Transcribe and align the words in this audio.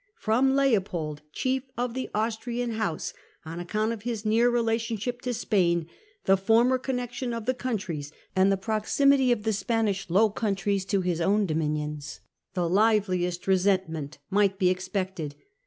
From 0.17 0.55
Leopold, 0.55 1.21
chief 1.31 1.61
Rhine 1.77 1.93
he 1.93 2.01
^ 2.01 2.03
ie 2.05 2.09
Austrian 2.15 2.71
House, 2.71 3.13
on 3.45 3.59
account 3.59 3.91
of 3.93 4.01
his 4.01 4.25
near 4.25 4.47
Princes. 4.49 4.53
relationship 4.55 5.21
to 5.21 5.31
Spain, 5.31 5.85
the 6.25 6.35
former 6.37 6.79
connection 6.79 7.35
of 7.35 7.45
the 7.45 7.53
countries, 7.53 8.11
and 8.35 8.51
the 8.51 8.57
proximity 8.57 9.31
of 9.31 9.43
the 9.43 9.53
Spanish 9.53 10.09
Low 10.09 10.31
Countries 10.31 10.85
to 10.85 11.01
his 11.01 11.21
own 11.21 11.45
dominions, 11.45 12.19
the 12.55 12.67
liveliest 12.67 13.45
resentment 13.45 14.17
might 14.31 14.57
be 14.57 14.71
expected. 14.71 15.35